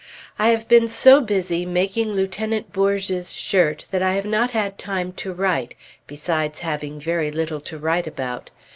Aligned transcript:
I 0.39 0.49
have 0.49 0.67
been 0.67 0.87
so 0.87 1.21
busy 1.21 1.63
making 1.63 2.11
Lieutenant 2.13 2.73
Bourge's 2.73 3.33
shirt 3.33 3.85
that 3.91 4.01
I 4.01 4.13
have 4.15 4.25
not 4.25 4.49
had 4.49 4.79
time 4.79 5.11
to 5.21 5.31
write, 5.31 5.75
besides 6.07 6.61
having 6.61 6.99
very 6.99 7.29
little 7.29 7.61
to 7.61 7.77
write 7.77 8.07
about. 8.07 8.49